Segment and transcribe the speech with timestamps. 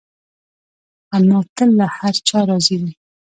[1.15, 2.91] انا تل له هر چا راضي وي